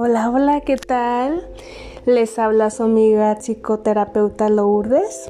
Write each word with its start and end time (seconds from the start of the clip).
Hola, 0.00 0.30
hola, 0.30 0.60
¿qué 0.60 0.76
tal? 0.76 1.44
Les 2.06 2.38
habla 2.38 2.70
su 2.70 2.84
amiga 2.84 3.34
psicoterapeuta 3.34 4.48
Lourdes. 4.48 5.28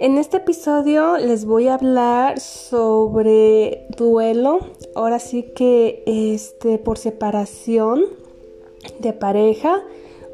En 0.00 0.18
este 0.18 0.38
episodio 0.38 1.18
les 1.18 1.44
voy 1.44 1.68
a 1.68 1.74
hablar 1.74 2.40
sobre 2.40 3.86
duelo, 3.96 4.58
ahora 4.96 5.20
sí 5.20 5.44
que 5.54 6.02
este 6.04 6.78
por 6.78 6.98
separación 6.98 8.02
de 8.98 9.12
pareja 9.12 9.84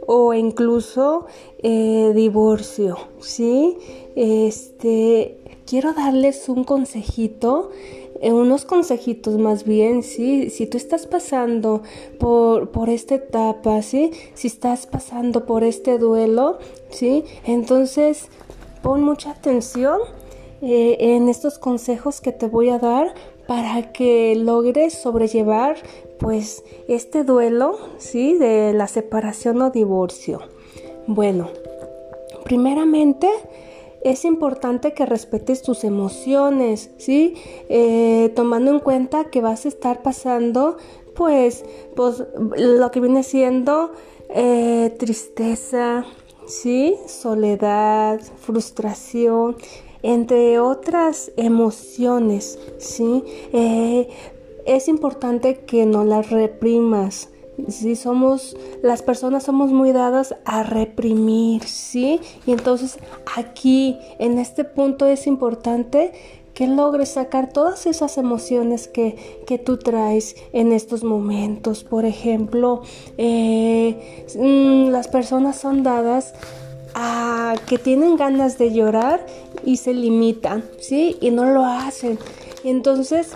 o 0.06 0.32
incluso 0.32 1.26
eh, 1.58 2.12
divorcio, 2.14 2.96
¿sí? 3.20 3.76
Este, 4.16 5.36
quiero 5.66 5.92
darles 5.92 6.48
un 6.48 6.64
consejito 6.64 7.70
eh, 8.20 8.32
unos 8.32 8.64
consejitos 8.64 9.38
más 9.38 9.64
bien, 9.64 10.02
¿sí? 10.02 10.50
Si 10.50 10.66
tú 10.66 10.76
estás 10.76 11.06
pasando 11.06 11.82
por, 12.18 12.70
por 12.70 12.88
esta 12.88 13.14
etapa, 13.14 13.82
¿sí? 13.82 14.10
Si 14.34 14.48
estás 14.48 14.86
pasando 14.86 15.46
por 15.46 15.64
este 15.64 15.98
duelo, 15.98 16.58
¿sí? 16.90 17.24
Entonces, 17.44 18.28
pon 18.82 19.02
mucha 19.02 19.30
atención 19.30 19.98
eh, 20.60 20.96
en 20.98 21.28
estos 21.28 21.58
consejos 21.58 22.20
que 22.20 22.32
te 22.32 22.48
voy 22.48 22.70
a 22.70 22.78
dar 22.78 23.14
para 23.46 23.92
que 23.92 24.34
logres 24.36 24.94
sobrellevar 24.94 25.76
pues 26.18 26.64
este 26.88 27.22
duelo, 27.22 27.78
¿sí? 27.98 28.34
De 28.34 28.72
la 28.72 28.88
separación 28.88 29.62
o 29.62 29.70
divorcio. 29.70 30.40
Bueno, 31.06 31.48
primeramente, 32.44 33.28
es 34.02 34.24
importante 34.24 34.94
que 34.94 35.06
respetes 35.06 35.62
tus 35.62 35.84
emociones, 35.84 36.90
¿sí? 36.98 37.34
Eh, 37.68 38.32
tomando 38.36 38.70
en 38.70 38.80
cuenta 38.80 39.24
que 39.24 39.40
vas 39.40 39.64
a 39.64 39.68
estar 39.68 40.02
pasando, 40.02 40.76
pues, 41.14 41.64
pues 41.96 42.24
lo 42.56 42.90
que 42.90 43.00
viene 43.00 43.22
siendo 43.22 43.92
eh, 44.28 44.94
tristeza, 44.98 46.04
¿sí? 46.46 46.96
Soledad, 47.06 48.20
frustración, 48.40 49.56
entre 50.02 50.60
otras 50.60 51.32
emociones, 51.36 52.58
¿sí? 52.78 53.24
Eh, 53.52 54.08
es 54.66 54.88
importante 54.88 55.60
que 55.60 55.86
no 55.86 56.04
las 56.04 56.30
reprimas, 56.30 57.30
si 57.66 57.96
somos, 57.96 58.56
las 58.82 59.02
personas 59.02 59.42
somos 59.44 59.72
muy 59.72 59.92
dadas 59.92 60.36
a 60.44 60.62
reprimir, 60.62 61.64
¿sí? 61.64 62.20
Y 62.46 62.52
entonces 62.52 62.98
aquí, 63.36 63.98
en 64.18 64.38
este 64.38 64.64
punto 64.64 65.06
es 65.06 65.26
importante 65.26 66.12
que 66.54 66.66
logres 66.66 67.10
sacar 67.10 67.52
todas 67.52 67.86
esas 67.86 68.18
emociones 68.18 68.88
que, 68.88 69.42
que 69.46 69.58
tú 69.58 69.76
traes 69.76 70.34
en 70.52 70.72
estos 70.72 71.04
momentos. 71.04 71.84
Por 71.84 72.04
ejemplo, 72.04 72.82
eh, 73.16 74.24
mm, 74.36 74.90
las 74.90 75.06
personas 75.06 75.56
son 75.56 75.84
dadas 75.84 76.34
a 76.94 77.54
que 77.68 77.78
tienen 77.78 78.16
ganas 78.16 78.58
de 78.58 78.72
llorar 78.72 79.24
y 79.64 79.76
se 79.76 79.94
limitan, 79.94 80.64
¿sí? 80.80 81.16
Y 81.20 81.30
no 81.30 81.44
lo 81.44 81.64
hacen. 81.64 82.18
Entonces, 82.64 83.30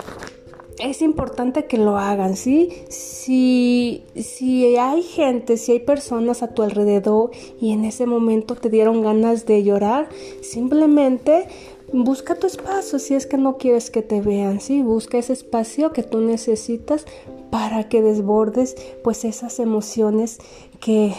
es 0.79 1.01
importante 1.01 1.65
que 1.65 1.77
lo 1.77 1.97
hagan, 1.97 2.35
¿sí? 2.35 2.69
Si, 2.89 4.03
si 4.15 4.75
hay 4.77 5.03
gente, 5.03 5.57
si 5.57 5.73
hay 5.73 5.79
personas 5.79 6.43
a 6.43 6.53
tu 6.53 6.61
alrededor 6.61 7.31
y 7.59 7.71
en 7.71 7.85
ese 7.85 8.05
momento 8.05 8.55
te 8.55 8.69
dieron 8.69 9.01
ganas 9.01 9.45
de 9.45 9.63
llorar, 9.63 10.09
simplemente 10.41 11.47
busca 11.91 12.35
tu 12.35 12.47
espacio 12.47 12.97
si 12.97 13.13
es 13.13 13.27
que 13.27 13.37
no 13.37 13.57
quieres 13.57 13.91
que 13.91 14.01
te 14.01 14.21
vean, 14.21 14.59
¿sí? 14.59 14.81
Busca 14.81 15.17
ese 15.17 15.33
espacio 15.33 15.93
que 15.93 16.03
tú 16.03 16.19
necesitas 16.19 17.05
para 17.51 17.87
que 17.87 18.01
desbordes 18.01 18.75
pues 19.03 19.25
esas 19.25 19.59
emociones 19.59 20.39
que, 20.79 21.13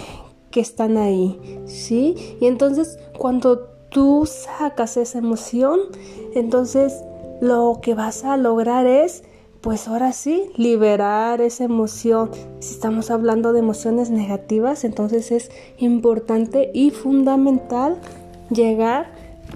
que 0.50 0.60
están 0.60 0.96
ahí, 0.96 1.38
¿sí? 1.66 2.36
Y 2.40 2.46
entonces 2.46 2.98
cuando 3.18 3.60
tú 3.88 4.26
sacas 4.26 4.96
esa 4.96 5.18
emoción, 5.18 5.78
entonces 6.34 7.04
lo 7.40 7.78
que 7.80 7.94
vas 7.94 8.24
a 8.24 8.36
lograr 8.36 8.86
es 8.86 9.22
pues 9.64 9.88
ahora 9.88 10.12
sí, 10.12 10.50
liberar 10.56 11.40
esa 11.40 11.64
emoción. 11.64 12.30
Si 12.60 12.74
estamos 12.74 13.10
hablando 13.10 13.54
de 13.54 13.60
emociones 13.60 14.10
negativas, 14.10 14.84
entonces 14.84 15.32
es 15.32 15.50
importante 15.78 16.70
y 16.74 16.90
fundamental 16.90 17.98
llegar 18.50 19.10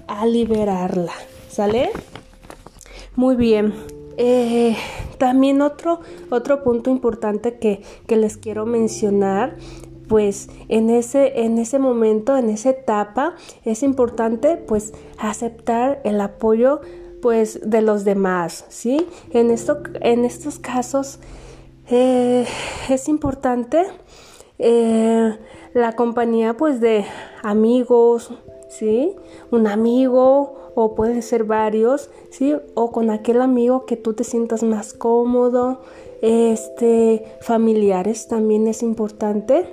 a 0.07 0.25
liberarla. 0.25 1.13
¿Sale? 1.47 1.91
Muy 3.15 3.35
bien. 3.35 3.75
Eh, 4.17 4.75
también 5.19 5.61
otro, 5.61 5.99
otro 6.31 6.63
punto 6.63 6.89
importante 6.89 7.59
que, 7.59 7.83
que 8.07 8.17
les 8.17 8.35
quiero 8.35 8.65
mencionar 8.65 9.57
pues 10.07 10.49
en 10.69 10.89
ese, 10.89 11.43
en 11.45 11.59
ese 11.59 11.77
momento, 11.77 12.35
en 12.35 12.49
esa 12.49 12.71
etapa, 12.71 13.35
es 13.63 13.83
importante 13.83 14.57
pues 14.57 14.91
aceptar 15.19 16.01
el 16.03 16.19
apoyo 16.19 16.81
pues 17.21 17.59
de 17.69 17.81
los 17.81 18.05
demás, 18.05 18.65
¿sí? 18.69 19.05
En, 19.31 19.51
esto, 19.51 19.79
en 20.01 20.25
estos 20.25 20.59
casos 20.59 21.19
eh, 21.89 22.45
es 22.89 23.07
importante 23.07 23.85
eh, 24.59 25.37
la 25.73 25.95
compañía 25.95 26.55
pues 26.55 26.79
de 26.81 27.05
amigos, 27.41 28.31
¿sí? 28.69 29.15
Un 29.51 29.67
amigo 29.67 30.71
o 30.75 30.95
pueden 30.95 31.21
ser 31.21 31.43
varios, 31.45 32.09
¿sí? 32.29 32.55
O 32.75 32.91
con 32.91 33.09
aquel 33.09 33.41
amigo 33.41 33.85
que 33.85 33.97
tú 33.97 34.13
te 34.13 34.23
sientas 34.23 34.63
más 34.63 34.93
cómodo, 34.93 35.81
este, 36.21 37.25
familiares 37.41 38.27
también 38.27 38.67
es 38.67 38.83
importante. 38.83 39.65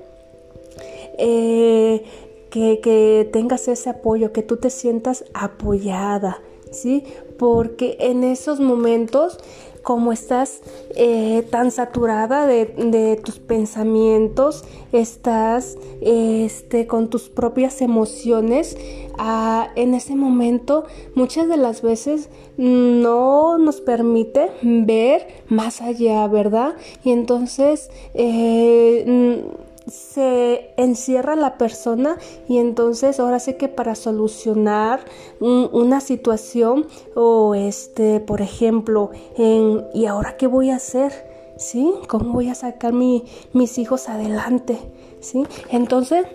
Eh, 1.19 2.05
que, 2.51 2.81
que 2.81 3.29
tengas 3.33 3.69
ese 3.69 3.91
apoyo, 3.91 4.33
que 4.33 4.43
tú 4.43 4.57
te 4.57 4.71
sientas 4.71 5.25
apoyada, 5.35 6.41
¿sí? 6.71 7.05
Porque 7.39 7.97
en 8.01 8.25
esos 8.25 8.61
momentos, 8.61 9.39
como 9.83 10.13
estás 10.13 10.63
eh, 10.97 11.47
tan 11.51 11.71
saturada 11.71 12.47
de, 12.47 13.21
tus 13.25 13.39
pensamientos, 13.39 14.65
estás 14.93 15.77
este, 16.01 16.87
con 16.87 17.09
tus 17.09 17.29
propias 17.29 17.81
emociones, 17.83 18.77
ah, 19.19 19.69
en 19.77 19.95
ese 19.95 20.17
momento 20.17 20.85
muchas 21.15 21.49
de 21.49 21.57
las 21.57 21.83
veces 21.83 22.31
no 22.57 23.59
nos 23.59 23.81
permite 23.81 24.51
ver 24.63 25.27
más 25.49 25.83
allá, 25.83 26.27
¿verdad? 26.27 26.75
Y 27.05 27.11
entonces... 27.11 27.91
Eh, 28.15 29.45
se 29.87 30.71
encierra 30.77 31.37
la 31.37 31.59
persona 31.59 32.19
y 32.49 32.59
entonces 32.59 33.21
ahora 33.21 33.39
sé 33.39 33.57
que 33.57 33.69
para 33.69 33.95
solucionar 33.95 35.01
una 35.41 36.01
situación 36.01 36.87
o 37.15 37.55
este 37.55 38.21
por 38.21 38.41
ejemplo 38.41 39.11
en 39.37 39.85
y 39.95 40.07
ahora 40.07 40.37
qué 40.37 40.49
voy 40.49 40.71
a 40.71 40.77
hacer 40.77 41.13
sí 41.57 41.93
cómo 42.09 42.33
voy 42.33 42.49
a 42.49 42.55
sacar 42.55 42.93
mi, 42.93 43.25
mis 43.53 43.79
hijos 43.79 44.09
adelante 44.09 44.79
sí 45.21 45.45
entonces 45.71 46.27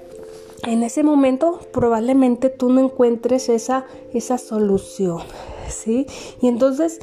en 0.64 0.84
ese 0.84 1.04
momento 1.04 1.60
probablemente 1.74 2.50
tú 2.50 2.70
no 2.70 2.80
encuentres 2.80 3.50
esa 3.50 3.86
esa 4.14 4.38
solución 4.38 5.20
sí 5.68 6.08
y 6.42 6.48
entonces 6.48 7.00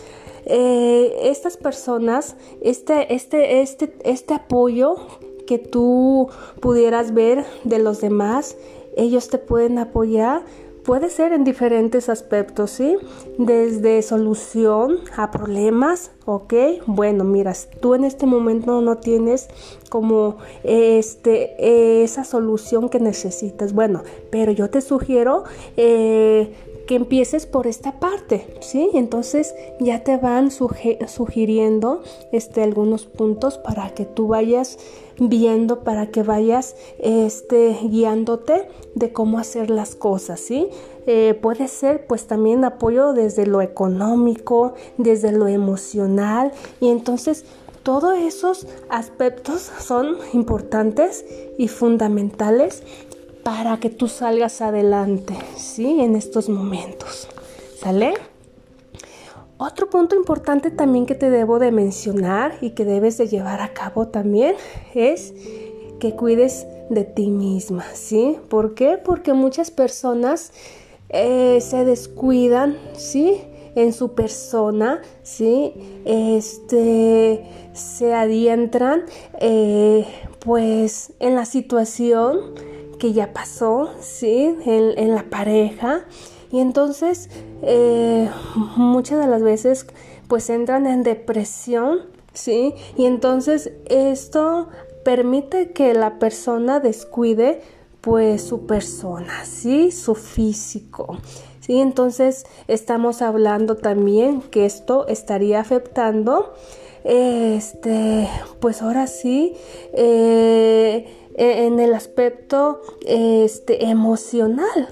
eh, 0.46 1.14
estas 1.24 1.58
personas 1.58 2.36
este 2.62 3.14
este 3.14 3.60
este 3.60 3.94
este 4.04 4.32
apoyo 4.32 4.96
que 5.48 5.58
tú 5.58 6.28
pudieras 6.60 7.14
ver 7.14 7.46
de 7.64 7.78
los 7.78 8.02
demás, 8.02 8.54
ellos 8.98 9.28
te 9.28 9.38
pueden 9.38 9.78
apoyar. 9.78 10.42
Puede 10.84 11.08
ser 11.10 11.32
en 11.32 11.44
diferentes 11.44 12.08
aspectos, 12.08 12.70
¿sí? 12.70 12.96
Desde 13.38 14.00
solución 14.02 15.00
a 15.16 15.30
problemas, 15.30 16.12
¿ok? 16.24 16.54
Bueno, 16.86 17.24
mira, 17.24 17.54
tú 17.80 17.94
en 17.94 18.04
este 18.04 18.26
momento 18.26 18.80
no 18.80 18.96
tienes 18.96 19.48
como 19.90 20.36
este, 20.64 22.02
esa 22.02 22.24
solución 22.24 22.88
que 22.88 23.00
necesitas. 23.00 23.72
Bueno, 23.74 24.02
pero 24.30 24.52
yo 24.52 24.70
te 24.70 24.80
sugiero 24.80 25.44
eh, 25.76 26.54
que 26.86 26.94
empieces 26.94 27.44
por 27.44 27.66
esta 27.66 28.00
parte, 28.00 28.46
¿sí? 28.60 28.90
Entonces 28.94 29.54
ya 29.78 30.04
te 30.04 30.16
van 30.16 30.50
sugiriendo 30.50 32.02
este, 32.32 32.62
algunos 32.62 33.04
puntos 33.04 33.58
para 33.58 33.90
que 33.90 34.06
tú 34.06 34.28
vayas 34.28 34.78
viendo, 35.18 35.84
para 35.84 36.10
que 36.10 36.22
vayas 36.22 36.76
este, 36.98 37.78
guiándote 37.82 38.68
de 38.94 39.12
cómo 39.12 39.38
hacer 39.38 39.70
las 39.70 39.94
cosas, 39.94 40.40
¿sí? 40.40 40.68
Eh, 41.06 41.38
puede 41.40 41.68
ser 41.68 42.06
pues 42.06 42.26
también 42.26 42.64
apoyo 42.64 43.12
desde 43.12 43.46
lo 43.46 43.62
económico, 43.62 44.74
desde 44.98 45.32
lo 45.32 45.48
emocional 45.48 46.52
y 46.80 46.88
entonces 46.88 47.44
todos 47.82 48.18
esos 48.18 48.66
aspectos 48.90 49.70
son 49.80 50.18
importantes 50.34 51.24
y 51.56 51.68
fundamentales 51.68 52.82
para 53.42 53.80
que 53.80 53.88
tú 53.88 54.08
salgas 54.08 54.60
adelante, 54.60 55.34
¿sí? 55.56 56.00
En 56.00 56.14
estos 56.14 56.50
momentos. 56.50 57.28
¿Sale? 57.80 58.14
Otro 59.58 59.90
punto 59.90 60.14
importante 60.14 60.70
también 60.70 61.04
que 61.04 61.16
te 61.16 61.30
debo 61.30 61.58
de 61.58 61.72
mencionar 61.72 62.56
y 62.60 62.70
que 62.70 62.84
debes 62.84 63.18
de 63.18 63.26
llevar 63.26 63.60
a 63.60 63.74
cabo 63.74 64.06
también 64.06 64.54
es 64.94 65.34
que 65.98 66.14
cuides 66.14 66.64
de 66.90 67.02
ti 67.04 67.30
misma, 67.30 67.84
¿sí? 67.92 68.38
¿Por 68.48 68.74
qué? 68.74 68.98
Porque 68.98 69.32
muchas 69.32 69.72
personas 69.72 70.52
eh, 71.08 71.58
se 71.60 71.84
descuidan, 71.84 72.78
¿sí? 72.94 73.40
En 73.74 73.92
su 73.92 74.14
persona, 74.14 75.02
¿sí? 75.22 75.72
Este, 76.04 77.44
se 77.72 78.14
adientran, 78.14 79.06
eh, 79.40 80.06
pues, 80.38 81.12
en 81.18 81.34
la 81.34 81.44
situación 81.44 82.54
que 82.98 83.12
ya 83.12 83.32
pasó, 83.32 83.90
¿sí? 84.00 84.54
En, 84.64 85.14
la 85.14 85.24
pareja. 85.30 86.04
Y 86.50 86.60
entonces, 86.60 87.28
eh, 87.62 88.28
muchas 88.76 89.20
de 89.20 89.26
las 89.26 89.42
veces, 89.42 89.86
pues, 90.28 90.48
entran 90.50 90.86
en 90.86 91.02
depresión, 91.02 92.00
¿sí? 92.32 92.74
Y 92.96 93.06
entonces 93.06 93.72
esto 93.86 94.68
permite 95.04 95.70
que 95.72 95.94
la 95.94 96.18
persona 96.18 96.80
descuide 96.80 97.62
pues 98.00 98.42
su 98.42 98.66
persona, 98.66 99.44
¿sí? 99.44 99.90
Su 99.90 100.14
físico. 100.14 101.18
¿Sí? 101.60 101.80
Entonces 101.80 102.46
estamos 102.66 103.22
hablando 103.22 103.76
también 103.76 104.40
que 104.40 104.64
esto 104.64 105.06
estaría 105.08 105.60
afectando 105.60 106.54
este 107.04 108.28
pues 108.60 108.82
ahora 108.82 109.06
sí 109.06 109.54
eh, 109.92 111.06
en 111.36 111.78
el 111.78 111.94
aspecto 111.94 112.80
este 113.06 113.84
emocional 113.84 114.88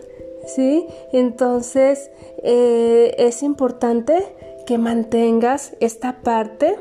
sí 0.47 0.87
entonces 1.13 2.11
eh, 2.43 3.15
es 3.19 3.43
importante 3.43 4.25
que 4.67 4.79
mantengas 4.79 5.75
esta 5.81 6.23
parte 6.23 6.77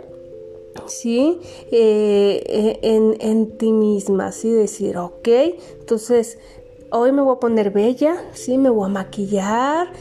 ¿sí? 0.87 1.39
Eh, 1.71 2.43
eh, 2.45 2.79
en, 2.81 3.57
ti 3.57 3.71
misma, 3.71 4.33
¿sí? 4.33 4.51
Decir, 4.51 4.97
ok, 4.97 5.27
entonces 5.79 6.37
hoy 6.91 7.13
me 7.13 7.21
voy 7.21 7.37
a 7.37 7.39
poner 7.39 7.71
bella, 7.71 8.17
¿sí? 8.33 8.57
Me 8.57 8.69
voy 8.69 8.87
a 8.87 8.89
maquillar, 8.89 9.93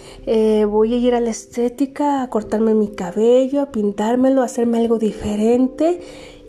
voy 0.66 0.94
a 0.94 0.96
ir 0.96 1.14
a 1.14 1.20
la 1.20 1.30
estética, 1.30 2.22
a 2.22 2.28
cortarme 2.28 2.74
mi 2.74 2.88
cabello, 2.88 3.62
a 3.62 3.70
pintármelo, 3.70 4.42
a 4.42 4.46
hacerme 4.46 4.78
algo 4.78 4.98
diferente 4.98 6.00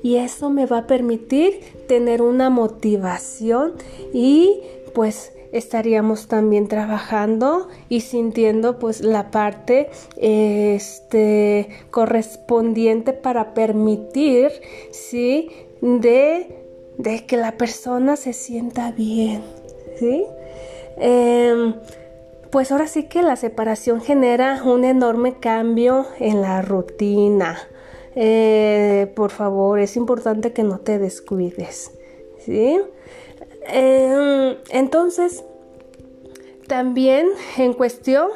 y 0.06 0.18
eso 0.18 0.52
me 0.52 0.68
va 0.68 0.80
a 0.80 0.86
permitir 0.88 1.62
tener 1.88 2.22
una 2.22 2.52
motivación 2.52 3.74
y 4.14 4.60
pues 4.94 5.34
estaríamos 5.58 6.28
también 6.28 6.68
trabajando 6.68 7.70
y 7.88 8.02
sintiendo 8.02 8.78
pues 8.78 9.02
la 9.02 9.32
parte 9.32 9.90
este 10.18 11.70
correspondiente 11.92 13.14
para 13.14 13.54
permitir 13.54 14.52
sí 14.92 15.50
de, 15.82 16.64
de 16.98 17.26
que 17.26 17.38
la 17.38 17.54
persona 17.54 18.18
se 18.18 18.34
sienta 18.34 18.92
bien 18.92 19.44
sí 19.98 20.26
em, 20.98 21.76
pues 22.52 22.72
ahora 22.72 22.88
sí 22.88 23.04
que 23.04 23.22
la 23.22 23.38
separación 23.38 24.02
genera 24.02 24.62
un 24.64 24.84
enorme 24.84 25.40
cambio 25.40 26.06
en 26.20 26.42
la 26.42 26.62
rutina. 26.62 27.58
Eh, 28.16 29.12
por 29.14 29.30
favor 29.32 29.80
es 29.80 29.98
importante 29.98 30.54
que 30.54 30.64
no 30.64 30.80
te 30.80 31.00
descuides 31.00 31.92
sí 32.46 32.80
Em, 33.68 34.58
entonces, 34.70 35.44
también 36.68 37.28
en 37.58 37.74
cuestión, 37.74 38.30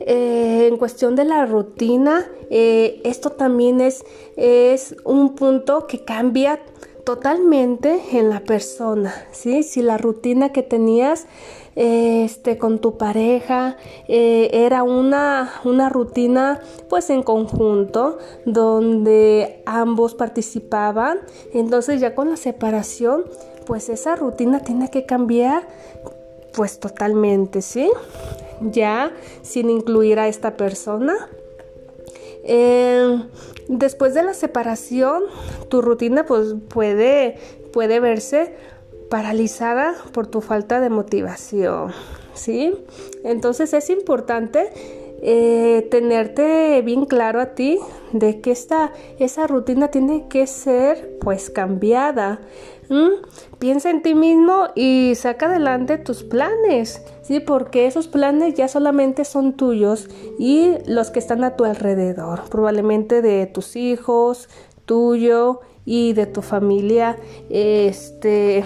eh, 0.00 0.68
en 0.70 0.76
cuestión 0.76 1.16
de 1.16 1.24
la 1.24 1.46
rutina, 1.46 2.26
eh, 2.50 3.00
esto 3.04 3.30
también 3.30 3.80
es, 3.80 4.04
es 4.36 4.96
un 5.04 5.34
punto 5.34 5.86
que 5.86 6.04
cambia 6.04 6.60
totalmente 7.04 8.00
en 8.12 8.30
la 8.30 8.40
persona, 8.40 9.12
¿sí? 9.32 9.62
Si 9.62 9.82
la 9.82 9.98
rutina 9.98 10.52
que 10.52 10.62
tenías 10.62 11.26
este, 11.74 12.58
con 12.58 12.80
tu 12.80 12.98
pareja 12.98 13.76
eh, 14.06 14.50
era 14.52 14.82
una, 14.82 15.52
una 15.64 15.88
rutina 15.88 16.60
pues 16.88 17.08
en 17.10 17.22
conjunto 17.22 18.18
donde 18.44 19.62
ambos 19.66 20.14
participaban, 20.14 21.20
entonces 21.54 22.00
ya 22.00 22.14
con 22.14 22.30
la 22.30 22.36
separación 22.36 23.24
pues 23.66 23.88
esa 23.88 24.16
rutina 24.16 24.60
tiene 24.60 24.90
que 24.90 25.06
cambiar 25.06 25.66
pues 26.52 26.78
totalmente, 26.78 27.62
¿sí? 27.62 27.90
Ya 28.60 29.12
sin 29.42 29.70
incluir 29.70 30.18
a 30.18 30.28
esta 30.28 30.56
persona. 30.56 31.14
Eh, 32.44 33.22
después 33.68 34.14
de 34.14 34.22
la 34.22 34.34
separación, 34.34 35.22
tu 35.68 35.80
rutina 35.80 36.26
pues 36.26 36.54
puede, 36.68 37.38
puede 37.72 38.00
verse 38.00 38.54
paralizada 39.08 39.94
por 40.12 40.26
tu 40.26 40.40
falta 40.40 40.80
de 40.80 40.90
motivación, 40.90 41.92
¿sí? 42.34 42.74
Entonces 43.24 43.72
es 43.74 43.90
importante 43.90 44.70
eh, 45.24 45.86
tenerte 45.88 46.82
bien 46.82 47.04
claro 47.04 47.40
a 47.40 47.54
ti 47.54 47.78
de 48.12 48.40
que 48.40 48.50
esta, 48.50 48.92
esa 49.20 49.46
rutina 49.46 49.88
tiene 49.88 50.26
que 50.28 50.48
ser 50.48 51.18
pues 51.20 51.48
cambiada. 51.48 52.40
Piensa 53.58 53.90
en 53.90 54.02
ti 54.02 54.14
mismo 54.14 54.66
y 54.74 55.14
saca 55.14 55.46
adelante 55.46 55.96
tus 55.98 56.24
planes, 56.24 57.02
¿sí? 57.22 57.40
Porque 57.40 57.86
esos 57.86 58.08
planes 58.08 58.54
ya 58.54 58.68
solamente 58.68 59.24
son 59.24 59.54
tuyos 59.54 60.08
y 60.38 60.74
los 60.86 61.10
que 61.10 61.18
están 61.18 61.44
a 61.44 61.56
tu 61.56 61.64
alrededor, 61.64 62.42
probablemente 62.50 63.22
de 63.22 63.46
tus 63.46 63.76
hijos, 63.76 64.48
tuyo 64.84 65.60
y 65.84 66.12
de 66.12 66.26
tu 66.26 66.42
familia, 66.42 67.16
este, 67.50 68.64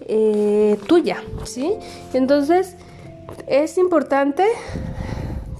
eh, 0.00 0.76
tuya, 0.86 1.22
¿sí? 1.44 1.74
Entonces, 2.12 2.76
es 3.46 3.78
importante 3.78 4.44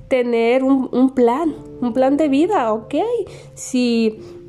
tener 0.09 0.65
un, 0.65 0.89
un, 0.93 1.15
plan, 1.15 1.55
un 1.81 1.93
plan 1.93 2.17
de 2.17 2.29
vida, 2.29 2.73
¿ok? 2.73 2.97
Si 3.55 4.40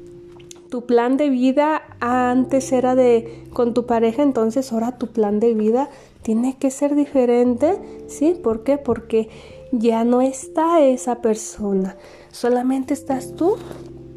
tu 0.71 0.85
plan 0.85 1.17
de 1.17 1.29
vida 1.29 1.83
antes 1.99 2.71
era 2.71 2.95
de 2.95 3.43
con 3.51 3.73
tu 3.73 3.85
pareja, 3.85 4.23
entonces 4.23 4.71
ahora 4.71 4.97
tu 4.97 5.07
plan 5.07 5.41
de 5.41 5.53
vida 5.53 5.89
tiene 6.21 6.57
que 6.57 6.71
ser 6.71 6.95
diferente, 6.95 7.77
¿sí? 8.07 8.39
¿Por 8.41 8.63
qué? 8.63 8.77
Porque 8.77 9.27
ya 9.73 10.05
no 10.05 10.21
está 10.21 10.79
esa 10.79 11.21
persona, 11.21 11.97
solamente 12.31 12.93
estás 12.93 13.35
tú 13.35 13.57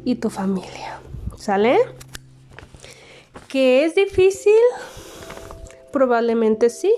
y 0.05 0.15
tu 0.15 0.29
familia, 0.29 1.01
¿sale? 1.35 1.77
¿Que 3.49 3.83
es 3.83 3.93
difícil? 3.93 4.53
Probablemente 5.91 6.69
sí, 6.69 6.93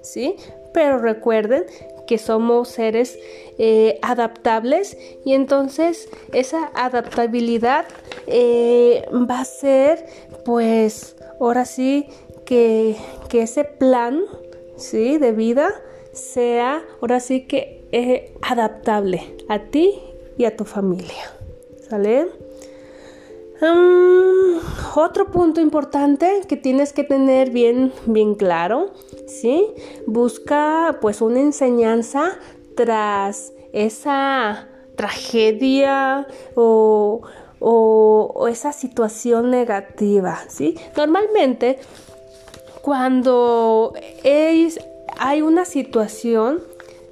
¿sí? 0.00 0.36
Pero 0.72 0.96
recuerden 0.96 1.66
que 2.12 2.18
somos 2.18 2.68
seres 2.68 3.18
eh, 3.56 3.98
adaptables 4.02 4.98
y 5.24 5.32
entonces 5.32 6.10
esa 6.34 6.70
adaptabilidad 6.74 7.86
eh, 8.26 9.06
va 9.10 9.40
a 9.40 9.44
ser 9.46 10.04
pues 10.44 11.16
ahora 11.40 11.64
sí 11.64 12.04
que, 12.44 12.96
ese 13.32 13.64
plan 13.64 14.20
¿sí? 14.76 15.16
de 15.16 15.32
vida 15.32 15.70
sea 16.12 16.82
ahora 17.00 17.18
sí 17.18 17.46
que 17.46 17.82
eh, 17.92 18.34
adaptable 18.42 19.34
a 19.48 19.60
ti 19.70 19.98
y 20.36 20.44
a 20.44 20.54
tu 20.54 20.66
familia. 20.66 21.32
¿Sale? 21.88 22.26
Mm, 23.62 24.58
otro 24.96 25.30
punto 25.30 25.60
importante 25.60 26.40
que 26.48 26.56
tienes 26.56 26.92
que 26.92 27.04
tener 27.04 27.50
bien, 27.50 27.92
bien 28.06 28.34
claro, 28.34 28.92
¿sí? 29.28 29.64
Busca 30.06 30.98
pues 31.00 31.20
una 31.20 31.38
enseñanza 31.38 32.38
tras 32.74 33.52
esa 33.72 34.68
tragedia 34.96 36.26
o, 36.56 37.22
o, 37.60 38.48
esa 38.48 38.72
situación 38.72 39.50
negativa, 39.50 40.40
¿sí? 40.48 40.76
Normalmente 40.96 41.78
cuando 42.82 43.94
hay 44.24 45.42
una 45.42 45.64
situación 45.64 46.60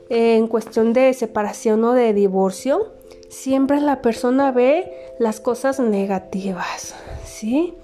en 0.09 0.49
cuestión 0.49 0.93
de 0.93 1.15
separación 1.15 1.85
o 1.85 1.93
de 1.93 2.13
divorcio, 2.13 3.00
siempre 3.31 3.81
la 3.81 4.03
persona 4.03 4.51
ve 4.51 5.15
las 5.19 5.41
cosas 5.41 5.81
negativas, 5.81 6.95
¿sí? 7.25 7.75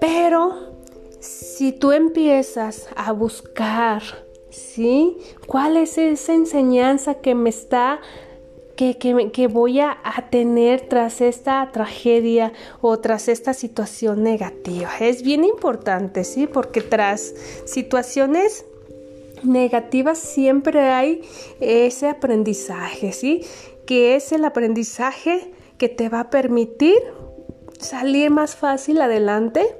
Pero 0.00 0.72
si 1.20 1.72
tú 1.72 1.92
empiezas 1.92 2.88
a 2.94 3.12
buscar, 3.12 4.02
¿sí? 4.50 5.16
¿Cuál 5.46 5.76
es 5.76 5.98
esa 5.98 6.34
enseñanza 6.34 7.14
que 7.14 7.34
me 7.34 7.50
está 7.50 8.00
que, 8.76 8.96
que, 9.32 9.46
voy 9.46 9.78
a, 9.78 9.96
a, 10.02 10.28
tener 10.30 10.88
tras 10.88 11.20
esta 11.20 11.70
tragedia 11.72 12.52
o 12.80 12.98
tras 12.98 13.28
esta 13.28 13.54
situación 13.54 14.24
negativa. 14.24 14.90
Es 14.98 15.22
bien 15.22 15.44
importante, 15.44 16.24
¿sí? 16.24 16.48
Porque 16.48 16.80
tras 16.80 17.32
situaciones 17.64 18.64
negativas 19.44 20.18
siempre 20.18 20.80
hay 20.80 21.22
ese 21.60 22.08
aprendizaje, 22.08 23.12
¿sí? 23.12 23.42
Es 24.00 24.32
el 24.32 24.44
aprendizaje 24.44 25.52
que 25.78 25.88
te 25.88 26.08
va 26.08 26.20
a 26.20 26.30
permitir 26.30 26.96
salir 27.78 28.30
más 28.30 28.54
fácil 28.56 29.00
adelante 29.00 29.76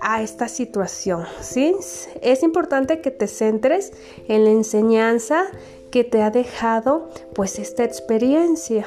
a 0.00 0.22
esta 0.22 0.48
situación, 0.48 1.24
¿sí? 1.40 1.74
Es 2.22 2.42
importante 2.42 3.00
que 3.00 3.10
te 3.10 3.26
centres 3.26 3.92
en 4.28 4.44
la 4.44 4.50
enseñanza 4.50 5.44
que 5.90 6.04
te 6.04 6.22
ha 6.22 6.30
dejado 6.30 7.10
pues 7.34 7.58
esta 7.58 7.84
experiencia. 7.84 8.86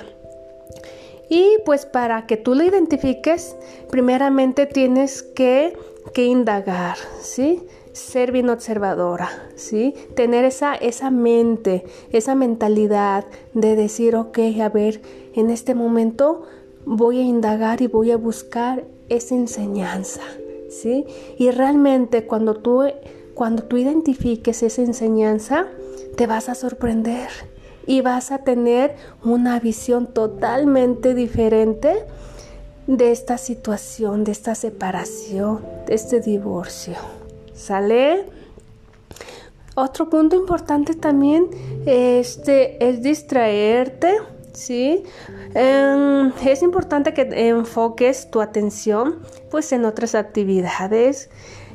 Y 1.30 1.58
pues 1.66 1.86
para 1.86 2.26
que 2.28 2.38
tú 2.38 2.56
lo 2.56 2.64
identifiques, 2.64 3.56
primeramente 3.90 4.66
tienes 4.66 5.24
que, 5.24 5.78
que 6.14 6.26
indagar, 6.26 6.98
¿sí? 7.22 7.64
Ser 7.94 8.32
bien 8.32 8.50
observadora, 8.50 9.30
¿sí? 9.56 9.94
Tener 10.16 10.46
esa, 10.46 10.76
esa 10.76 11.12
mente, 11.12 11.86
esa 12.12 12.36
mentalidad 12.36 13.26
de 13.54 13.76
decir, 13.76 14.16
ok, 14.16 14.40
a 14.62 14.70
ver, 14.70 15.02
en 15.34 15.50
este 15.50 15.76
momento 15.76 16.44
voy 16.86 17.20
a 17.20 17.24
indagar 17.24 17.82
y 17.82 17.88
voy 17.88 18.12
a 18.12 18.18
buscar 18.18 18.84
esa 19.10 19.36
enseñanza, 19.36 20.22
¿sí? 20.70 21.06
Y 21.38 21.52
realmente 21.52 22.26
cuando 22.26 22.62
cuando 23.34 23.64
tú 23.64 23.78
identifiques 23.78 24.64
esa 24.64 24.82
enseñanza, 24.82 25.68
te 26.16 26.28
vas 26.28 26.50
a 26.50 26.56
sorprender 26.56 27.30
y 27.86 28.02
vas 28.02 28.32
a 28.32 28.40
tener 28.40 28.96
una 29.24 29.60
visión 29.60 30.08
totalmente 30.08 31.14
diferente 31.14 32.06
de 32.88 33.12
esta 33.12 33.38
situación, 33.38 34.24
de 34.24 34.32
esta 34.32 34.56
separación, 34.56 35.62
de 35.88 35.96
este 35.96 36.20
divorcio. 36.20 36.96
¿Sale? 37.64 38.26
Otro 39.76 40.10
punto 40.10 40.36
importante 40.36 40.96
también 40.96 41.48
este, 41.86 42.86
es 42.86 43.02
distraerte, 43.02 44.18
¿sí? 44.52 45.04
Em, 45.54 46.34
es 46.46 46.62
importante 46.62 47.14
que 47.14 47.22
enfoques 47.48 48.30
tu 48.30 48.42
atención 48.42 49.20
pues 49.50 49.72
en 49.72 49.86
otras 49.86 50.14
actividades. 50.14 51.30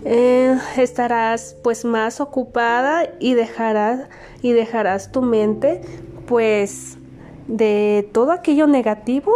Eh, 0.05 0.59
estarás 0.77 1.57
pues 1.65 1.87
más 1.87 2.21
ocupada 2.21 3.09
y 3.19 3.33
dejarás 3.33 4.11
y 4.43 4.53
dejarás 4.53 5.11
tu 5.11 5.23
mente 5.23 5.81
pues 6.27 6.99
de 7.47 8.07
todo 8.13 8.33
aquello 8.33 8.67
negativo, 8.67 9.33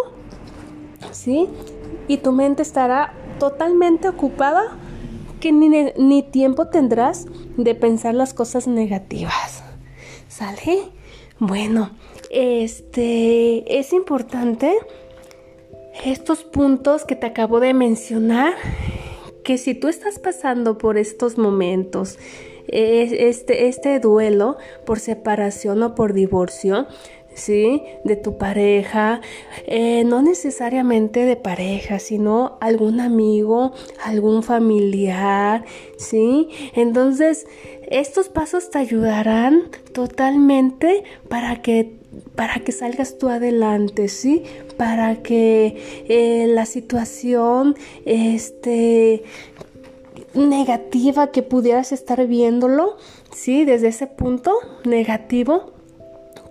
¿sí? 1.12 1.48
Y 2.08 2.18
tu 2.18 2.30
mente 2.30 2.60
estará 2.60 3.14
totalmente 3.38 4.06
ocupada 4.10 4.76
que 5.42 5.50
ni, 5.50 6.22
tiempo 6.22 6.68
tendrás 6.68 7.26
de 7.56 7.74
pensar 7.74 8.14
las 8.14 8.32
cosas 8.32 8.68
negativas. 8.68 9.64
¿Sale? 10.28 10.78
Bueno, 11.40 11.90
este 12.30 13.80
es 13.80 13.92
importante 13.92 14.72
estos 16.04 16.44
puntos 16.44 17.04
que 17.04 17.16
te 17.16 17.26
acabo 17.26 17.58
de 17.58 17.74
mencionar 17.74 18.54
que 19.42 19.58
si 19.58 19.74
tú 19.74 19.88
estás 19.88 20.20
pasando 20.20 20.78
por 20.78 20.96
estos 20.96 21.36
momentos 21.38 22.20
este, 22.68 23.66
este 23.66 23.98
duelo 23.98 24.58
por 24.86 25.00
separación 25.00 25.82
o 25.82 25.96
por 25.96 26.12
divorcio, 26.12 26.86
¿sí? 27.34 27.82
De 28.04 28.16
tu 28.16 28.38
pareja, 28.38 29.20
eh, 29.66 30.04
no 30.04 30.22
necesariamente 30.22 31.24
de 31.24 31.36
pareja, 31.36 31.98
sino 31.98 32.58
algún 32.60 33.00
amigo, 33.00 33.72
algún 34.02 34.42
familiar, 34.42 35.64
¿sí? 35.96 36.48
Entonces, 36.74 37.46
estos 37.88 38.28
pasos 38.28 38.70
te 38.70 38.78
ayudarán 38.78 39.64
totalmente 39.92 41.04
para 41.28 41.62
que 41.62 42.00
para 42.34 42.60
que 42.60 42.72
salgas 42.72 43.16
tú 43.16 43.28
adelante, 43.28 44.08
¿sí? 44.08 44.42
Para 44.76 45.22
que 45.22 46.04
eh, 46.08 46.46
la 46.46 46.66
situación, 46.66 47.74
este, 48.04 49.22
negativa 50.34 51.30
que 51.30 51.42
pudieras 51.42 51.92
estar 51.92 52.26
viéndolo, 52.26 52.96
¿sí? 53.34 53.64
Desde 53.64 53.88
ese 53.88 54.06
punto 54.06 54.52
negativo 54.84 55.72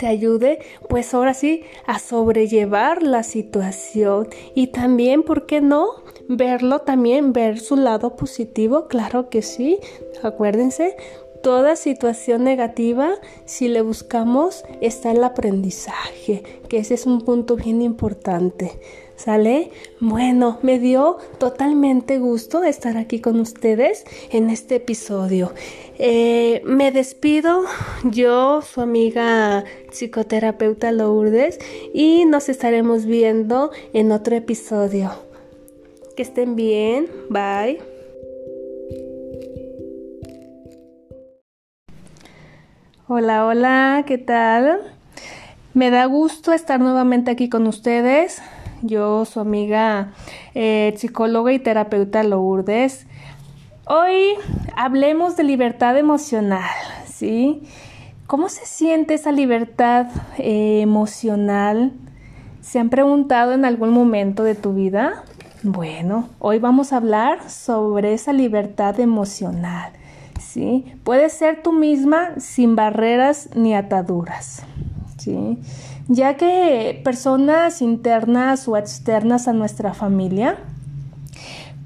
te 0.01 0.07
ayude, 0.07 0.57
pues 0.89 1.13
ahora 1.13 1.35
sí, 1.35 1.63
a 1.85 1.99
sobrellevar 1.99 3.03
la 3.03 3.21
situación 3.21 4.27
y 4.55 4.67
también, 4.67 5.21
¿por 5.21 5.45
qué 5.45 5.61
no? 5.61 5.85
Verlo 6.27 6.79
también, 6.79 7.33
ver 7.33 7.59
su 7.59 7.75
lado 7.75 8.15
positivo, 8.15 8.87
claro 8.87 9.29
que 9.29 9.43
sí, 9.43 9.77
acuérdense, 10.23 10.95
toda 11.41 11.75
situación 11.75 12.43
negativa, 12.43 13.15
si 13.45 13.67
le 13.67 13.81
buscamos, 13.81 14.63
está 14.79 15.11
el 15.11 15.23
aprendizaje, 15.23 16.43
que 16.69 16.77
ese 16.79 16.93
es 16.93 17.05
un 17.05 17.21
punto 17.21 17.55
bien 17.55 17.81
importante. 17.81 18.71
¿Sale? 19.15 19.69
Bueno, 19.99 20.57
me 20.63 20.79
dio 20.79 21.17
totalmente 21.37 22.17
gusto 22.17 22.63
estar 22.63 22.97
aquí 22.97 23.19
con 23.21 23.39
ustedes 23.39 24.03
en 24.31 24.49
este 24.49 24.77
episodio. 24.77 25.51
Eh, 25.99 26.63
me 26.65 26.91
despido, 26.91 27.65
yo, 28.03 28.63
su 28.63 28.81
amiga 28.81 29.63
psicoterapeuta 29.91 30.91
Lourdes, 30.91 31.59
y 31.93 32.25
nos 32.25 32.49
estaremos 32.49 33.05
viendo 33.05 33.69
en 33.93 34.11
otro 34.11 34.35
episodio. 34.35 35.11
Que 36.15 36.23
estén 36.23 36.55
bien, 36.55 37.07
bye. 37.29 37.90
Hola, 43.13 43.45
hola, 43.45 44.05
¿qué 44.07 44.17
tal? 44.17 44.79
Me 45.73 45.89
da 45.89 46.05
gusto 46.05 46.53
estar 46.53 46.79
nuevamente 46.79 47.29
aquí 47.29 47.49
con 47.49 47.67
ustedes 47.67 48.41
yo, 48.83 49.25
su 49.25 49.41
amiga 49.41 50.13
eh, 50.55 50.93
psicóloga 50.95 51.51
y 51.51 51.59
terapeuta 51.59 52.23
Lourdes. 52.23 53.05
Hoy 53.85 54.35
hablemos 54.77 55.35
de 55.35 55.43
libertad 55.43 55.97
emocional, 55.97 56.69
¿sí? 57.05 57.63
¿Cómo 58.27 58.47
se 58.47 58.65
siente 58.65 59.15
esa 59.15 59.33
libertad 59.33 60.07
eh, 60.37 60.79
emocional? 60.79 61.91
¿Se 62.61 62.79
han 62.79 62.89
preguntado 62.89 63.51
en 63.51 63.65
algún 63.65 63.89
momento 63.89 64.45
de 64.45 64.55
tu 64.55 64.73
vida? 64.73 65.25
Bueno, 65.63 66.29
hoy 66.39 66.59
vamos 66.59 66.93
a 66.93 66.95
hablar 66.95 67.49
sobre 67.49 68.13
esa 68.13 68.31
libertad 68.31 69.01
emocional, 69.01 69.91
Puedes 71.03 71.33
ser 71.33 71.63
tú 71.63 71.71
misma 71.71 72.39
sin 72.39 72.75
barreras 72.75 73.49
ni 73.55 73.73
ataduras, 73.73 74.63
¿sí? 75.17 75.57
ya 76.07 76.35
que 76.35 76.99
personas 77.03 77.81
internas 77.81 78.67
o 78.67 78.75
externas 78.75 79.47
a 79.47 79.53
nuestra 79.53 79.93
familia 79.93 80.57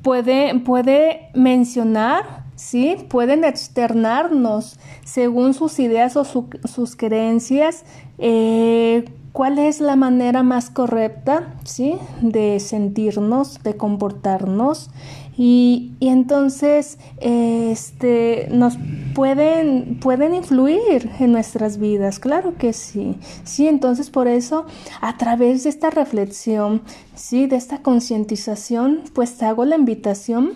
puede 0.02 1.30
mencionar, 1.34 2.44
¿sí? 2.56 2.96
Pueden 3.10 3.44
externarnos 3.44 4.80
según 5.04 5.54
sus 5.54 5.80
ideas 5.80 6.16
o 6.16 6.24
sus 6.26 6.96
creencias 6.96 7.86
eh, 8.18 9.06
cuál 9.36 9.60
es 9.60 9.82
la 9.82 9.98
manera 9.98 10.44
más 10.44 10.70
correcta, 10.70 11.56
¿sí? 11.65 11.98
De 12.22 12.62
sentirnos, 12.62 13.62
de 13.63 13.75
comportarnos 13.75 14.89
y, 15.38 15.92
entonces 16.00 16.98
este, 17.20 18.48
nos 18.50 18.77
pueden, 19.13 20.00
pueden 20.00 20.34
influir 20.36 21.12
en 21.20 21.34
nuestras 21.34 21.80
vidas, 21.80 22.20
claro 22.20 22.54
que 22.58 22.72
sí. 22.72 23.18
Sí, 23.44 23.68
entonces 23.68 24.10
por 24.10 24.30
eso 24.30 24.68
a 25.01 25.18
través 25.18 25.65
de 25.65 25.70
esta 25.70 25.89
reflexión, 25.89 26.82
sí, 27.13 27.46
de 27.46 27.58
esta 27.58 27.80
concientización, 27.82 29.01
pues 29.13 29.36
te 29.36 29.44
hago 29.44 29.65
la 29.65 29.75
invitación 29.75 30.54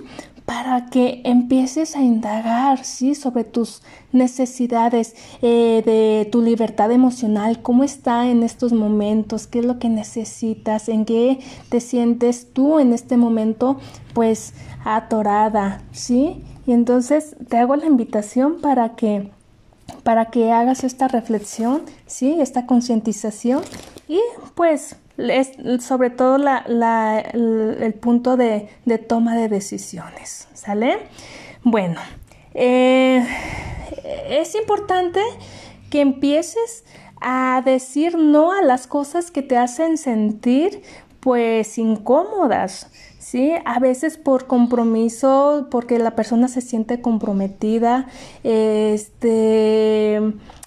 para 0.49 0.87
que 0.87 1.21
empieces 1.25 1.95
a 1.95 2.01
indagar, 2.01 2.83
¿sí? 2.83 3.13
Sobre 3.13 3.43
tus 3.43 3.83
necesidades, 4.11 5.15
eh, 5.43 5.83
de 5.85 6.27
tu 6.31 6.41
libertad 6.41 6.91
emocional, 6.91 7.61
cómo 7.61 7.83
está 7.83 8.27
en 8.27 8.41
estos 8.41 8.73
momentos, 8.73 9.45
qué 9.45 9.59
es 9.59 9.65
lo 9.65 9.77
que 9.77 9.89
necesitas, 9.89 10.89
en 10.89 11.05
qué 11.05 11.39
te 11.69 11.79
sientes 11.79 12.51
tú 12.51 12.79
en 12.79 12.93
este 12.93 13.15
momento, 13.15 13.77
pues 14.15 14.55
atorada, 14.83 15.83
¿sí? 15.91 16.43
Y 16.65 16.71
entonces 16.71 17.35
te 17.47 17.57
hago 17.57 17.75
la 17.75 17.85
invitación 17.85 18.59
para 18.59 18.95
que 18.95 19.29
para 20.03 20.25
que 20.25 20.51
hagas 20.51 20.83
esta 20.83 21.07
reflexión, 21.07 21.83
¿sí? 22.05 22.37
Esta 22.39 22.65
concientización 22.65 23.61
y 24.07 24.19
pues 24.55 24.97
es 25.17 25.51
sobre 25.83 26.09
todo 26.09 26.37
la, 26.37 27.19
el, 27.19 27.93
punto 27.99 28.37
de, 28.37 28.69
toma 29.07 29.35
de 29.35 29.49
decisiones, 29.49 30.47
¿sale? 30.53 30.99
Bueno, 31.63 31.99
eh, 32.53 33.25
es 34.29 34.55
importante 34.55 35.19
que 35.89 36.01
empieces 36.01 36.85
a 37.21 37.61
decir 37.65 38.17
no 38.17 38.53
a 38.53 38.61
las 38.61 38.87
cosas 38.87 39.29
que 39.31 39.41
te 39.41 39.57
hacen 39.57 39.97
sentir 39.97 40.83
pues 41.19 41.77
incómodas, 41.77 42.89
¿sí? 43.29 43.51
A 43.63 43.77
veces 43.77 44.17
por 44.17 44.47
compromiso, 44.47 45.67
porque 45.69 45.99
la 45.99 46.15
persona 46.15 46.47
se 46.47 46.61
siente 46.61 46.99
comprometida, 46.99 48.07
este, 48.43 50.19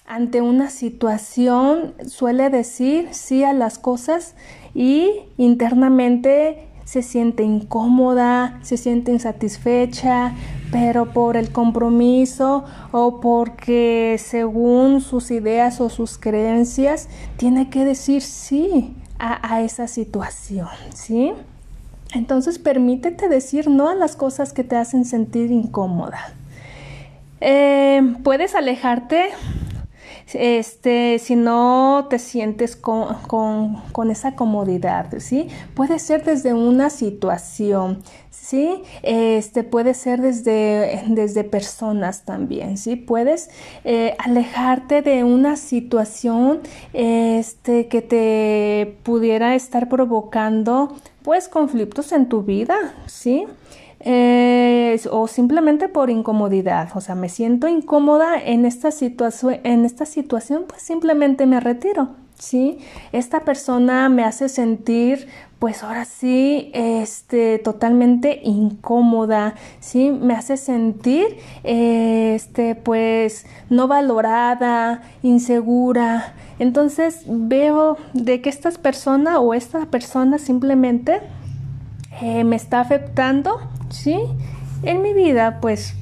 ante 0.05 0.39
una 0.39 0.69
situación 0.69 1.93
suele 2.07 2.49
decir 2.49 3.09
sí 3.11 3.43
a 3.43 3.51
las 3.51 3.79
cosas 3.79 4.35
y 4.73 5.09
internamente 5.35 6.69
se 6.85 7.01
siente 7.01 7.43
incómoda, 7.43 8.59
se 8.61 8.77
siente 8.77 9.11
insatisfecha, 9.11 10.33
pero 10.71 11.11
por 11.11 11.35
el 11.35 11.51
compromiso 11.51 12.63
o 12.93 13.19
porque 13.19 14.15
según 14.23 15.01
sus 15.01 15.31
ideas 15.31 15.81
o 15.81 15.89
sus 15.89 16.17
creencias 16.17 17.09
tiene 17.35 17.69
que 17.69 17.83
decir 17.83 18.21
sí 18.21 18.95
a, 19.19 19.61
esa 19.61 19.87
situación, 19.87 20.67
¿sí? 20.93 21.33
Entonces 22.13 22.59
permítete 22.59 23.27
decir 23.27 23.69
no 23.69 23.89
a 23.89 23.95
las 23.95 24.15
cosas 24.15 24.53
que 24.53 24.63
te 24.63 24.75
hacen 24.75 25.05
sentir 25.05 25.51
incómoda. 25.51 26.33
Eh, 27.41 28.01
puedes 28.23 28.55
alejarte 28.55 29.31
este, 30.33 31.19
si 31.19 31.35
no 31.35 32.07
te 32.09 32.19
sientes 32.19 32.75
con, 32.75 33.15
con, 33.91 34.11
esa 34.11 34.35
comodidad, 34.35 35.13
¿sí? 35.19 35.49
Puede 35.75 35.99
ser 35.99 36.23
desde 36.23 36.53
una 36.53 36.89
situación, 36.89 38.01
¿sí? 38.33 38.81
Este, 39.03 39.63
puede 39.63 39.93
ser 39.93 40.21
desde, 40.21 41.03
desde 41.07 41.43
personas 41.43 42.23
también, 42.25 42.77
¿sí? 42.77 42.95
Puedes 42.95 43.49
eh, 43.83 44.15
alejarte 44.17 45.01
de 45.01 45.23
una 45.23 45.55
situación 45.55 46.59
este, 46.93 47.87
que 47.87 48.01
te 48.01 48.97
pudiera 49.03 49.55
estar 49.55 49.87
provocando, 49.87 50.95
pues, 51.21 51.47
conflictos 51.47 52.11
en 52.11 52.27
tu 52.27 52.43
vida, 52.43 52.75
¿sí? 53.05 53.45
Eh, 54.05 54.99
o 55.11 55.27
simplemente 55.29 55.87
por 55.87 56.09
incomodidad, 56.09 56.89
o 56.93 56.99
sea, 56.99 57.15
me 57.15 57.29
siento 57.29 57.69
incómoda 57.69 58.37
en 58.37 58.65
esta, 58.65 58.89
en 59.63 59.85
esta 59.85 60.05
situación, 60.05 60.65
pues 60.67 60.81
simplemente 60.81 61.45
me 61.45 61.61
retiro, 61.61 62.09
¿sí? 62.43 62.77
Esta 63.11 63.41
persona 63.41 64.09
me 64.09 64.23
hace 64.23 64.49
sentir, 64.49 65.27
pues 65.59 65.83
ahora 65.83 66.05
sí, 66.05 66.71
este, 66.73 67.57
totalmente 67.59 68.41
incómoda, 68.43 69.55
¿sí? 69.79 70.11
Me 70.11 70.33
hace 70.33 70.57
sentir, 70.57 71.37
este, 71.63 72.75
pues, 72.75 73.45
no 73.69 73.87
valorada, 73.87 75.03
insegura. 75.23 76.35
Entonces 76.59 77.23
veo 77.27 77.97
de 78.13 78.41
que 78.41 78.49
esta 78.49 78.71
persona 78.71 79.39
o 79.39 79.53
esta 79.53 79.85
persona 79.85 80.37
simplemente 80.37 81.21
eh, 82.21 82.43
me 82.43 82.55
está 82.55 82.79
afectando 82.79 83.59
¿sí? 83.93 84.19
En 84.83 85.01
mi 85.01 85.13
vida, 85.13 85.59
pues 85.61 85.95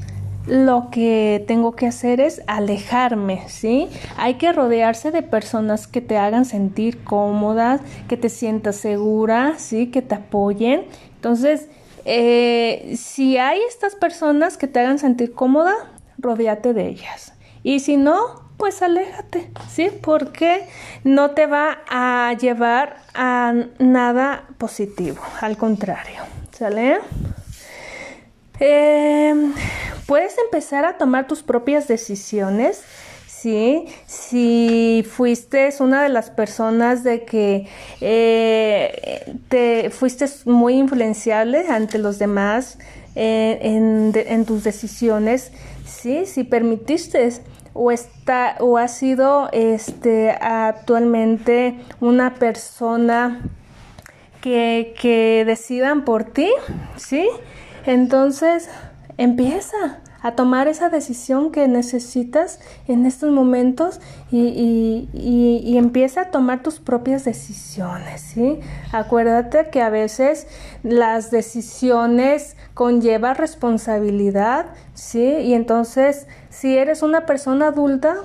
lo 0.47 0.89
que 0.91 1.43
tengo 1.47 1.75
que 1.75 1.87
hacer 1.87 2.19
es 2.19 2.41
alejarme, 2.47 3.43
¿sí? 3.47 3.87
Hay 4.17 4.35
que 4.35 4.51
rodearse 4.51 5.11
de 5.11 5.21
personas 5.21 5.87
que 5.87 6.01
te 6.01 6.17
hagan 6.17 6.45
sentir 6.45 7.03
cómoda, 7.03 7.79
que 8.07 8.17
te 8.17 8.29
sientas 8.29 8.75
segura, 8.77 9.55
¿sí? 9.57 9.87
Que 9.87 10.01
te 10.01 10.15
apoyen. 10.15 10.85
Entonces, 11.15 11.67
eh, 12.05 12.95
si 12.97 13.37
hay 13.37 13.59
estas 13.67 13.95
personas 13.95 14.57
que 14.57 14.67
te 14.67 14.79
hagan 14.79 14.99
sentir 14.99 15.33
cómoda, 15.33 15.73
rodeate 16.17 16.73
de 16.73 16.87
ellas. 16.87 17.33
Y 17.63 17.79
si 17.81 17.97
no, 17.97 18.41
pues 18.57 18.81
aléjate, 18.81 19.51
¿sí? 19.69 19.89
Porque 20.01 20.67
no 21.03 21.31
te 21.31 21.45
va 21.45 21.79
a 21.89 22.33
llevar 22.39 22.97
a 23.13 23.53
nada 23.79 24.45
positivo, 24.57 25.21
al 25.41 25.57
contrario, 25.57 26.21
¿sale? 26.51 26.99
Em, 28.63 29.53
puedes 30.05 30.37
empezar 30.37 30.85
a 30.85 30.95
tomar 30.95 31.27
tus 31.27 31.41
propias 31.41 31.87
decisiones. 31.87 32.83
¿sí? 33.25 33.87
Si 34.05 35.03
fuiste 35.09 35.73
una 35.79 36.03
de 36.03 36.09
las 36.09 36.29
personas 36.29 37.03
de 37.03 37.25
que 37.25 37.67
eh, 38.01 39.35
te 39.49 39.89
fuiste 39.89 40.25
muy 40.45 40.75
influenciable 40.75 41.65
ante 41.69 41.97
los 41.97 42.19
demás 42.19 42.77
eh, 43.15 43.57
en, 43.63 44.45
tus 44.45 44.63
decisiones, 44.63 45.51
¿sí? 45.85 46.27
Si 46.27 46.43
permitiste 46.43 47.29
o 47.73 47.91
está 47.91 48.57
o 48.59 48.77
has 48.77 48.95
sido 48.95 49.49
este 49.53 50.29
actualmente 50.29 51.79
una 51.99 52.35
persona 52.35 53.41
que, 54.39 54.93
que 55.01 55.45
decidan 55.47 56.05
por 56.05 56.25
ti, 56.25 56.51
¿sí? 56.95 57.27
Entonces, 57.85 58.69
empieza 59.17 60.01
a 60.21 60.33
tomar 60.33 60.67
esa 60.67 60.89
decisión 60.89 61.51
que 61.51 61.67
necesitas 61.67 62.59
en 62.87 63.05
estos 63.05 63.31
momentos 63.31 63.99
y, 64.31 65.07
y, 65.13 65.77
empieza 65.77 66.21
a 66.21 66.31
tomar 66.31 66.61
tus 66.61 66.79
propias 66.79 67.25
decisiones, 67.25 68.21
¿sí? 68.21 68.59
Acuérdate 68.91 69.69
que 69.71 69.81
a 69.81 69.89
veces 69.89 70.47
las 70.83 71.31
decisiones 71.31 72.55
conllevan 72.75 73.35
responsabilidad, 73.35 74.67
¿sí? 74.93 75.23
Y 75.23 75.55
entonces, 75.55 76.27
si 76.51 76.77
eres 76.77 77.01
una 77.01 77.25
persona 77.25 77.67
adulta, 77.67 78.17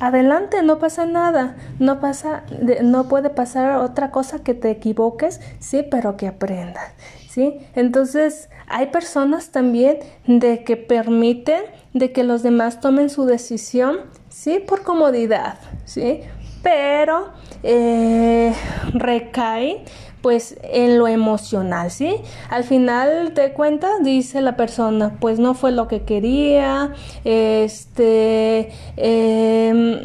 adelante, 0.00 0.62
no 0.62 0.78
pasa 0.78 1.04
nada, 1.04 1.56
no 1.80 2.00
pasa, 2.00 2.44
no 2.82 3.08
puede 3.08 3.28
pasar 3.28 3.76
otra 3.78 4.12
cosa 4.12 4.42
que 4.42 4.54
te 4.54 4.70
equivoques, 4.70 5.40
sí, 5.58 5.84
pero 5.90 6.16
que 6.16 6.28
aprendas. 6.28 6.92
¿sí? 7.28 7.58
Entonces, 7.74 8.48
hay 8.68 8.86
personas 8.86 9.50
también 9.50 9.98
de 10.26 10.62
que 10.64 10.76
permiten 10.76 11.62
de 11.92 12.12
que 12.12 12.22
los 12.22 12.42
demás 12.42 12.80
tomen 12.80 13.10
su 13.10 13.24
decisión, 13.26 13.98
sí, 14.28 14.60
por 14.60 14.82
comodidad, 14.82 15.58
sí, 15.84 16.20
pero 16.62 17.30
eh, 17.64 18.54
recae 18.94 19.84
pues 20.22 20.56
en 20.62 20.98
lo 20.98 21.08
emocional, 21.08 21.90
¿sí? 21.90 22.14
Al 22.48 22.64
final 22.64 23.34
de 23.34 23.52
cuenta 23.52 23.98
dice 24.00 24.40
la 24.40 24.56
persona, 24.56 25.16
pues 25.20 25.38
no 25.38 25.54
fue 25.54 25.72
lo 25.72 25.88
que 25.88 26.02
quería, 26.02 26.92
este, 27.24 28.72
em, 28.96 29.98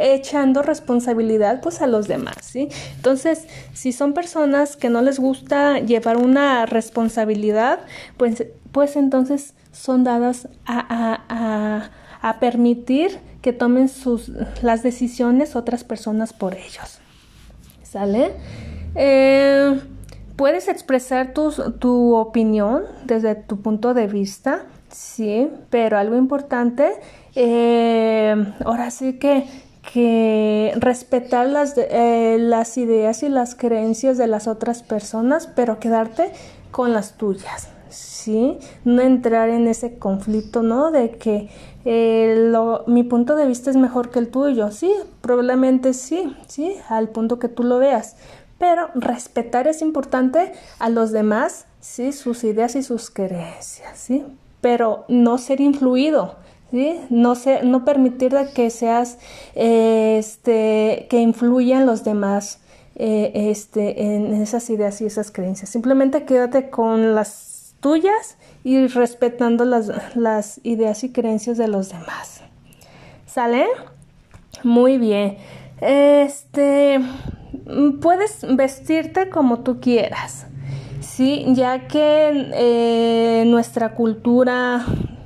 echando 0.00 0.62
responsabilidad 0.62 1.60
pues 1.60 1.82
a 1.82 1.86
los 1.86 2.08
demás, 2.08 2.36
¿sí? 2.40 2.68
Entonces, 2.96 3.46
si 3.74 3.92
son 3.92 4.14
personas 4.14 4.76
que 4.76 4.88
no 4.88 5.02
les 5.02 5.20
gusta 5.20 5.78
llevar 5.78 6.16
una 6.16 6.66
responsabilidad, 6.66 7.80
pues, 8.16 8.46
pues 8.72 8.96
entonces 8.96 9.54
son 9.72 10.04
dadas 10.04 10.48
a, 10.64 11.20
a, 11.28 11.90
a 12.28 12.40
permitir 12.40 13.20
que 13.42 13.52
tomen 13.52 13.88
sus, 13.88 14.30
las 14.62 14.82
decisiones 14.82 15.56
otras 15.56 15.84
personas 15.84 16.32
por 16.32 16.54
ellos. 16.54 17.00
¿Sale? 17.82 18.32
Eh, 18.94 19.80
puedes 20.36 20.68
expresar 20.68 21.32
tu, 21.32 22.14
opinión 22.14 22.82
desde 23.04 23.34
tu 23.34 23.60
punto 23.60 23.94
de 23.94 24.06
vista, 24.06 24.64
sí, 24.90 25.48
pero 25.70 25.98
algo 25.98 26.16
importante, 26.16 26.92
eh, 27.34 28.34
ahora 28.64 28.90
sí 28.90 29.18
que, 29.18 29.46
que 29.92 30.72
respetar 30.76 31.46
las, 31.46 31.74
eh, 31.76 32.36
las 32.38 32.76
ideas 32.76 33.22
y 33.22 33.28
las 33.28 33.54
creencias 33.54 34.18
de 34.18 34.26
las 34.26 34.46
otras 34.46 34.82
personas, 34.82 35.46
pero 35.46 35.78
quedarte 35.78 36.32
con 36.70 36.92
las 36.92 37.16
tuyas. 37.16 37.68
¿sí? 37.88 38.58
No 38.84 39.02
entrar 39.02 39.50
en 39.50 39.68
ese 39.68 39.98
conflicto, 39.98 40.62
¿no? 40.62 40.90
De 40.90 41.10
que 41.10 41.50
lo, 41.84 42.84
mi 42.86 43.02
punto 43.02 43.36
de 43.36 43.46
vista 43.46 43.70
es 43.70 43.76
mejor 43.76 44.10
que 44.10 44.18
el 44.18 44.28
tuyo, 44.28 44.70
sí, 44.70 44.92
probablemente 45.20 45.92
sí, 45.92 46.34
sí, 46.46 46.76
al 46.88 47.08
punto 47.08 47.38
que 47.38 47.48
tú 47.48 47.64
lo 47.64 47.78
veas, 47.78 48.16
pero 48.62 48.90
respetar 48.94 49.66
es 49.66 49.82
importante 49.82 50.52
a 50.78 50.88
los 50.88 51.10
demás, 51.10 51.66
sí, 51.80 52.12
sus 52.12 52.44
ideas 52.44 52.76
y 52.76 52.84
sus 52.84 53.10
creencias, 53.10 53.98
sí, 53.98 54.24
pero 54.60 55.04
no 55.08 55.36
ser 55.38 55.60
influido, 55.60 56.36
¿sí? 56.70 57.00
No, 57.10 57.34
no 57.64 57.84
permitir 57.84 58.36
que 58.54 58.70
seas, 58.70 59.18
este, 59.56 61.08
que 61.10 61.18
influyan 61.18 61.86
los 61.86 62.04
demás 62.04 62.60
eh, 62.94 63.32
este, 63.50 64.00
en 64.00 64.32
esas 64.34 64.70
ideas 64.70 65.00
y 65.00 65.06
esas 65.06 65.32
creencias. 65.32 65.68
Simplemente 65.68 66.24
quédate 66.24 66.70
con 66.70 67.16
las 67.16 67.74
tuyas 67.80 68.36
y 68.62 68.86
respetando 68.86 69.64
las, 69.64 69.90
las 70.14 70.60
ideas 70.62 71.02
y 71.02 71.10
creencias 71.10 71.58
de 71.58 71.66
los 71.66 71.88
demás. 71.88 72.42
¿Sale? 73.26 73.66
Muy 74.62 74.98
bien. 74.98 75.36
Este, 75.80 77.00
puedes 78.00 78.46
vestirte 78.56 79.28
como 79.28 79.60
tú 79.60 79.80
quieras, 79.80 80.46
¿sí? 81.00 81.44
Ya 81.48 81.86
que 81.88 82.50
eh, 82.54 83.44
nuestra 83.46 83.94
cultura 83.94 84.84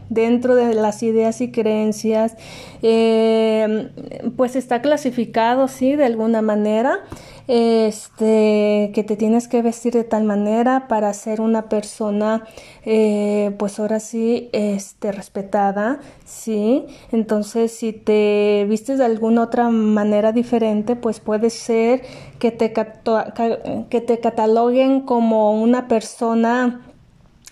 dentro 0.09 0.55
de 0.55 0.75
las 0.75 1.03
ideas 1.03 1.41
y 1.41 1.51
creencias, 1.51 2.37
eh, 2.83 3.91
pues 4.37 4.57
está 4.57 4.83
clasificado, 4.83 5.69
sí, 5.69 5.97
de 5.97 6.05
alguna 6.05 6.43
manera. 6.43 7.01
Este, 7.49 8.91
que 8.95 9.05
te 9.05 9.17
tienes 9.17 9.47
que 9.49 9.63
vestir 9.63 9.93
de 9.93 10.05
tal 10.05 10.25
manera 10.25 10.89
para 10.89 11.13
ser 11.15 11.41
una 11.41 11.69
persona, 11.69 12.45
eh, 12.85 13.55
pues 13.59 13.79
ahora 13.79 14.01
sí, 14.01 14.49
este, 14.53 15.13
respetada, 15.13 16.01
¿sí? 16.25 16.87
Entonces, 17.13 17.73
si 17.73 17.93
te 17.93 18.67
vistes 18.69 18.99
de 18.99 19.05
alguna 19.05 19.43
otra 19.43 19.69
manera 19.69 20.33
diferente, 20.33 20.97
pues 20.97 21.21
puede 21.21 21.51
ser 21.51 22.03
que 22.39 22.51
te, 22.51 22.73
que 22.73 24.01
te 24.01 24.21
cataloguen 24.21 25.03
como 25.03 25.53
una 25.61 25.89
persona, 25.89 26.83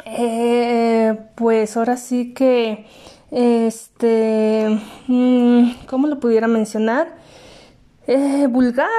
eh, 0.06 1.16
pues 1.36 1.76
ahora 1.76 1.96
sí 1.96 2.34
que, 2.34 2.86
este, 3.30 4.78
mm, 5.06 5.70
¿cómo 5.88 6.08
lo 6.08 6.20
pudiera 6.20 6.48
mencionar? 6.48 7.23
Eh, 8.06 8.48
vulgar 8.50 8.90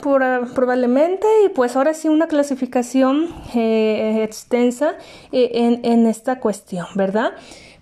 probablemente 0.00 1.26
y 1.44 1.48
pues 1.48 1.74
ahora 1.74 1.94
sí 1.94 2.08
una 2.08 2.28
clasificación 2.28 3.28
eh, 3.56 4.22
extensa 4.22 4.94
eh, 5.32 5.50
en, 5.54 5.80
en, 5.84 6.06
esta 6.06 6.38
cuestión, 6.38 6.86
¿verdad? 6.94 7.32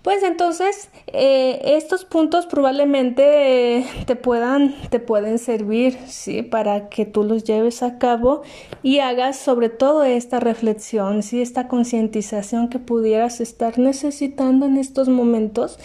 Pues 0.01 0.23
entonces 0.23 0.88
estos 1.12 2.07
puntos 2.07 2.47
probablemente 2.47 3.85
te 4.07 4.16
puedan 4.16 4.75
te 4.88 4.99
pueden 4.99 5.38
servir 5.38 5.99
sí 6.07 6.40
para 6.40 6.88
que 6.88 7.05
tú 7.05 7.23
los 7.23 7.45
lleves 7.45 7.83
a 7.83 7.99
cabo 7.99 8.40
y 8.83 9.01
hagas 9.01 9.38
sobre 9.38 9.69
todo 9.69 10.03
esta 10.05 10.40
reflexión 10.40 11.23
sí 11.23 11.43
esta 11.43 11.69
concientización 11.69 12.71
que 12.71 12.79
pudieras 12.79 13.43
estar 13.43 13.79
necesitando 13.79 14.64
en 14.64 14.79
estos 14.79 15.11
momentos 15.11 15.79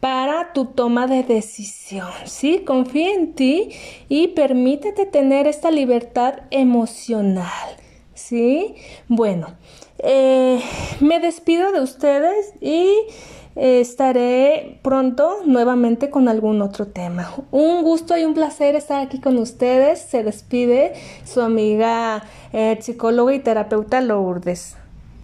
para 0.00 0.52
tu 0.52 0.66
toma 0.66 1.06
de 1.06 1.22
decisión, 1.22 2.08
¿sí? 2.24 2.60
Confía 2.66 3.14
en 3.14 3.34
ti 3.34 3.70
y 4.08 4.28
permítete 4.28 5.06
tener 5.06 5.46
esta 5.46 5.70
libertad 5.70 6.40
emocional, 6.50 7.76
¿sí? 8.14 8.74
Bueno, 9.08 9.48
eh, 9.98 10.60
me 11.00 11.20
despido 11.20 11.72
de 11.72 11.82
ustedes 11.82 12.54
y 12.60 12.88
estaré 13.56 14.78
pronto 14.82 15.40
nuevamente 15.44 16.08
con 16.08 16.28
algún 16.28 16.62
otro 16.62 16.86
tema. 16.86 17.30
Un 17.50 17.82
gusto 17.82 18.16
y 18.16 18.24
un 18.24 18.32
placer 18.32 18.76
estar 18.76 19.02
aquí 19.02 19.20
con 19.20 19.36
ustedes. 19.36 20.00
Se 20.00 20.22
despide 20.22 20.94
su 21.24 21.42
amiga 21.42 22.24
eh, 22.52 22.78
psicóloga 22.80 23.34
y 23.34 23.40
terapeuta 23.40 24.00
Lourdes. 24.00 24.76